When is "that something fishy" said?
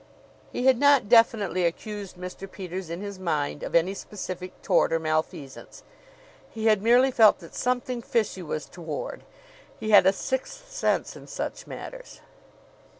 7.37-8.41